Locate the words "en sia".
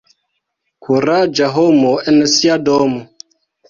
2.09-2.61